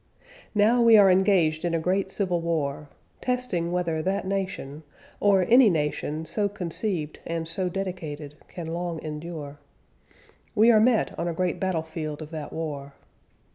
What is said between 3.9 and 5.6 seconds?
that nation, or